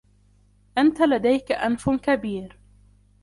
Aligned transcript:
أنتَ 0.77 1.01
لديكَ 1.01 1.51
أنف 1.51 1.89
كبير. 1.89 2.57